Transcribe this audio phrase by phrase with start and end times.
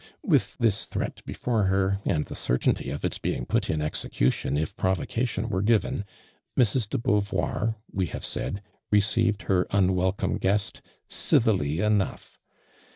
[0.23, 4.75] With this threat before her, and the certainty of its being put in execution if
[4.75, 6.05] provocation were given,
[6.57, 6.89] Mrs.
[6.89, 12.39] de Beauvoii, we have said, leceived her unwelcome guest civilly enough.